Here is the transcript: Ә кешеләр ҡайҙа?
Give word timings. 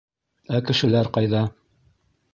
Ә 0.59 0.61
кешеләр 0.69 1.11
ҡайҙа? 1.19 1.45